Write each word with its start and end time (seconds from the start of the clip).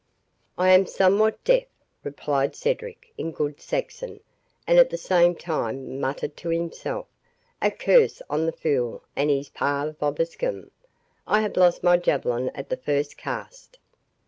"I 0.57 0.71
am 0.71 0.87
somewhat 0.87 1.43
deaf," 1.43 1.67
replied 2.03 2.55
Cedric, 2.55 3.13
in 3.19 3.31
good 3.31 3.61
Saxon, 3.61 4.19
and 4.65 4.79
at 4.79 4.89
the 4.89 4.97
same 4.97 5.35
time 5.35 5.99
muttered 5.99 6.35
to 6.37 6.49
himself, 6.49 7.05
"A 7.61 7.69
curse 7.69 8.19
on 8.27 8.47
the 8.47 8.51
fool 8.51 9.03
and 9.15 9.29
his 9.29 9.49
'Pax 9.49 9.95
vobiscum!' 9.99 10.71
I 11.27 11.41
have 11.41 11.55
lost 11.55 11.83
my 11.83 11.97
javelin 11.97 12.49
at 12.55 12.69
the 12.69 12.77
first 12.77 13.15
cast." 13.15 13.77